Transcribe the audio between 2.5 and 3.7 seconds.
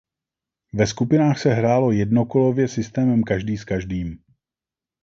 systémem každý s